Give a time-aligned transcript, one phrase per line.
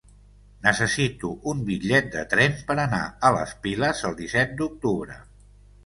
[0.67, 5.25] Necessito un bitllet de tren per anar a les Piles el disset d'octubre.